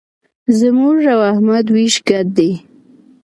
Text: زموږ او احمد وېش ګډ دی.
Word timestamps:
زموږ 0.59 0.97
او 1.13 1.19
احمد 1.31 1.65
وېش 1.75 1.95
ګډ 2.07 2.27
دی. 2.37 2.51